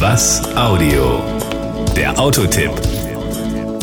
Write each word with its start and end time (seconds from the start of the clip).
Was 0.00 0.40
Audio? 0.56 1.22
Der 1.94 2.18
Autotipp 2.18 2.70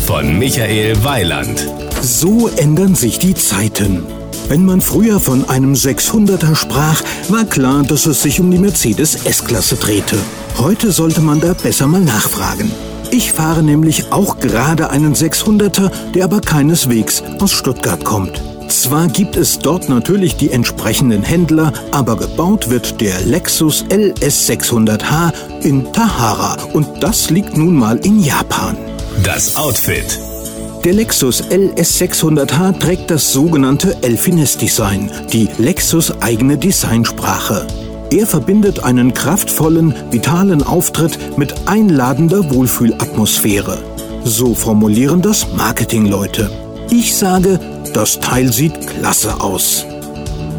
von 0.07 0.39
Michael 0.39 1.03
Weiland. 1.03 1.63
So 2.01 2.47
ändern 2.57 2.95
sich 2.95 3.19
die 3.19 3.35
Zeiten. 3.35 4.03
Wenn 4.47 4.65
man 4.65 4.81
früher 4.81 5.19
von 5.19 5.47
einem 5.47 5.73
600er 5.73 6.55
sprach, 6.55 7.03
war 7.29 7.45
klar, 7.45 7.83
dass 7.83 8.07
es 8.07 8.23
sich 8.23 8.39
um 8.39 8.49
die 8.49 8.57
Mercedes 8.57 9.25
S-Klasse 9.25 9.75
drehte. 9.75 10.17
Heute 10.57 10.91
sollte 10.91 11.21
man 11.21 11.39
da 11.39 11.53
besser 11.53 11.85
mal 11.85 12.01
nachfragen. 12.01 12.71
Ich 13.11 13.31
fahre 13.31 13.61
nämlich 13.61 14.11
auch 14.11 14.39
gerade 14.39 14.89
einen 14.89 15.13
600er, 15.13 15.91
der 16.15 16.23
aber 16.23 16.41
keineswegs 16.41 17.21
aus 17.39 17.51
Stuttgart 17.51 18.03
kommt. 18.03 18.41
Zwar 18.69 19.07
gibt 19.07 19.37
es 19.37 19.59
dort 19.59 19.87
natürlich 19.89 20.35
die 20.35 20.51
entsprechenden 20.51 21.23
Händler, 21.23 21.71
aber 21.91 22.17
gebaut 22.17 22.69
wird 22.69 22.99
der 22.99 23.21
Lexus 23.21 23.85
LS600H 23.85 25.33
in 25.61 25.91
Tahara 25.93 26.57
und 26.73 26.87
das 27.01 27.29
liegt 27.29 27.55
nun 27.57 27.75
mal 27.75 27.97
in 27.97 28.19
Japan. 28.19 28.77
Das 29.23 29.55
Outfit. 29.55 30.19
Der 30.83 30.93
Lexus 30.93 31.43
LS600H 31.43 32.79
trägt 32.79 33.09
das 33.09 33.31
sogenannte 33.33 33.97
Elfines-Design, 34.03 35.11
die 35.33 35.49
Lexus 35.57 36.21
eigene 36.21 36.57
Designsprache. 36.57 37.65
Er 38.11 38.25
verbindet 38.25 38.83
einen 38.83 39.13
kraftvollen, 39.13 39.93
vitalen 40.11 40.63
Auftritt 40.63 41.37
mit 41.37 41.67
einladender 41.67 42.53
Wohlfühlatmosphäre. 42.53 43.79
So 44.23 44.53
formulieren 44.53 45.21
das 45.21 45.53
Marketingleute. 45.53 46.66
Ich 46.89 47.15
sage, 47.15 47.59
das 47.93 48.19
Teil 48.19 48.51
sieht 48.53 48.87
klasse 48.87 49.41
aus. 49.41 49.85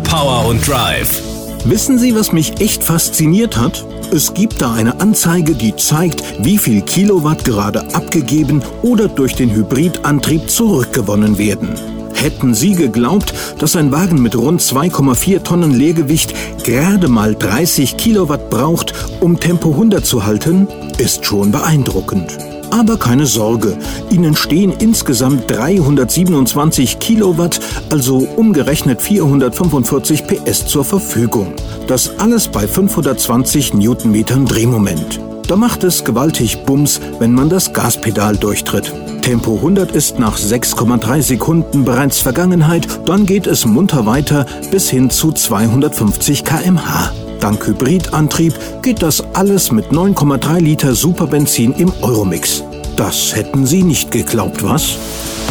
Power 0.05 0.47
und 0.47 0.67
Drive. 0.67 1.23
Wissen 1.65 1.99
Sie, 1.99 2.15
was 2.15 2.33
mich 2.33 2.61
echt 2.61 2.85
fasziniert 2.85 3.57
hat? 3.57 3.85
Es 4.13 4.35
gibt 4.35 4.61
da 4.61 4.75
eine 4.75 5.01
Anzeige, 5.01 5.55
die 5.55 5.75
zeigt, 5.77 6.23
wie 6.41 6.59
viel 6.59 6.83
Kilowatt 6.83 7.45
gerade 7.45 7.95
abgegeben 7.95 8.62
oder 8.83 9.09
durch 9.09 9.35
den 9.35 9.51
Hybridantrieb 9.51 10.51
zurückgewonnen 10.51 11.39
werden. 11.39 11.75
Hätten 12.15 12.55
Sie 12.55 12.73
geglaubt, 12.73 13.33
dass 13.59 13.77
ein 13.77 13.92
Wagen 13.92 14.20
mit 14.20 14.37
rund 14.37 14.61
2,4 14.61 15.42
Tonnen 15.42 15.73
Leergewicht 15.73 16.35
gerade 16.65 17.09
mal 17.09 17.35
30 17.35 17.97
Kilowatt 17.97 18.51
braucht, 18.51 18.92
um 19.20 19.41
Tempo 19.41 19.70
100 19.70 20.05
zu 20.05 20.27
halten? 20.27 20.69
Ist 20.98 21.25
schon 21.25 21.53
beeindruckend. 21.53 22.37
Aber 22.70 22.98
keine 22.98 23.27
Sorge, 23.27 23.77
Ihnen 24.11 24.36
stehen 24.36 24.72
insgesamt 24.78 25.50
327 25.50 26.98
Kilowatt, 26.98 27.61
also 27.91 28.19
umgerechnet 28.36 29.00
445 29.00 30.27
PS 30.27 30.66
zur 30.66 30.84
Verfügung. 30.84 31.55
Das 31.86 32.19
alles 32.19 32.48
bei 32.48 32.66
520 32.66 33.74
Newtonmetern 33.74 34.46
Drehmoment. 34.46 35.20
Da 35.48 35.56
macht 35.56 35.83
es 35.83 36.05
gewaltig 36.05 36.64
Bums, 36.66 37.00
wenn 37.19 37.33
man 37.33 37.48
das 37.48 37.72
Gaspedal 37.72 38.36
durchtritt. 38.36 38.92
Tempo 39.22 39.56
100 39.56 39.92
ist 39.92 40.19
nach 40.19 40.36
6,3 40.39 41.22
Sekunden 41.22 41.84
bereits 41.84 42.20
Vergangenheit, 42.20 42.86
dann 43.06 43.24
geht 43.24 43.46
es 43.46 43.64
munter 43.64 44.05
weiter 44.05 44.44
bis 44.70 44.91
hin 44.91 45.08
zu 45.08 45.33
250 45.33 46.44
km/h. 46.44 47.28
Dank 47.41 47.67
Hybridantrieb 47.67 48.55
geht 48.83 49.03
das 49.03 49.20
alles 49.34 49.72
mit 49.72 49.86
9,3 49.86 50.61
Liter 50.61 50.94
Superbenzin 50.94 51.72
im 51.75 51.92
Euromix. 52.03 52.62
Das 52.97 53.34
hätten 53.34 53.67
Sie 53.67 53.83
nicht 53.83 54.11
geglaubt, 54.11 54.62
was? 54.64 54.97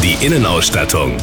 Die 0.03 0.25
Innenausstattung. 0.25 1.13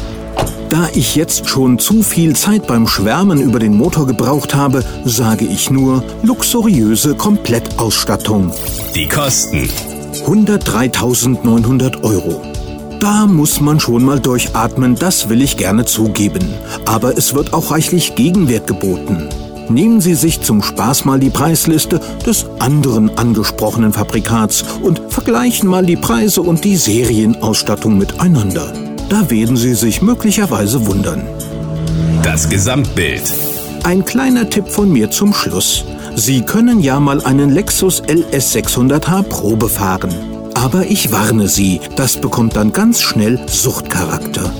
Da 0.69 0.89
ich 0.93 1.15
jetzt 1.15 1.47
schon 1.47 1.77
zu 1.77 2.01
viel 2.01 2.35
Zeit 2.35 2.65
beim 2.65 2.87
Schwärmen 2.87 3.39
über 3.39 3.59
den 3.59 3.75
Motor 3.75 4.07
gebraucht 4.07 4.55
habe, 4.55 4.83
sage 5.05 5.45
ich 5.45 5.69
nur 5.69 6.03
luxuriöse 6.23 7.15
Komplettausstattung. 7.15 8.51
Die 8.95 9.07
Kosten. 9.07 9.69
103.900 10.25 12.03
Euro. 12.03 12.41
Da 12.99 13.27
muss 13.27 13.61
man 13.61 13.79
schon 13.79 14.03
mal 14.03 14.19
durchatmen, 14.19 14.95
das 14.95 15.29
will 15.29 15.41
ich 15.41 15.57
gerne 15.57 15.85
zugeben. 15.85 16.53
Aber 16.85 17.15
es 17.15 17.35
wird 17.35 17.53
auch 17.53 17.69
reichlich 17.69 18.15
Gegenwert 18.15 18.65
geboten. 18.65 19.29
Nehmen 19.69 19.99
Sie 19.99 20.13
sich 20.13 20.41
zum 20.41 20.61
Spaß 20.61 21.05
mal 21.05 21.19
die 21.19 21.29
Preisliste 21.29 21.99
des 22.25 22.45
anderen 22.59 23.17
angesprochenen 23.17 23.93
Fabrikats 23.93 24.63
und 24.81 25.01
vergleichen 25.09 25.67
mal 25.67 25.85
die 25.85 25.95
Preise 25.95 26.41
und 26.41 26.63
die 26.63 26.75
Serienausstattung 26.75 27.97
miteinander. 27.97 28.71
Da 29.09 29.29
werden 29.29 29.57
Sie 29.57 29.73
sich 29.73 30.01
möglicherweise 30.01 30.85
wundern. 30.85 31.23
Das 32.23 32.49
Gesamtbild. 32.49 33.23
Ein 33.83 34.05
kleiner 34.05 34.49
Tipp 34.49 34.67
von 34.67 34.91
mir 34.91 35.11
zum 35.11 35.33
Schluss. 35.33 35.85
Sie 36.15 36.41
können 36.41 36.79
ja 36.79 36.99
mal 36.99 37.21
einen 37.21 37.51
Lexus 37.51 38.01
LS600H 38.03 39.23
Probe 39.23 39.69
fahren. 39.69 40.13
Aber 40.53 40.85
ich 40.87 41.11
warne 41.11 41.47
Sie, 41.47 41.81
das 41.95 42.17
bekommt 42.17 42.55
dann 42.55 42.71
ganz 42.71 43.01
schnell 43.01 43.39
Suchtcharakter. 43.47 44.51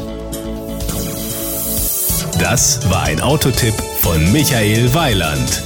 Das 2.40 2.90
war 2.90 3.04
ein 3.04 3.22
Autotipp 3.22 3.74
von 4.02 4.32
Michael 4.34 4.94
Weiland. 4.94 5.64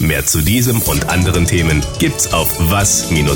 Mehr 0.00 0.26
zu 0.26 0.40
diesem 0.40 0.82
und 0.82 1.08
anderen 1.08 1.44
Themen 1.44 1.84
gibt's 1.98 2.32
auf 2.32 2.56
was-audio.de. 2.58 3.30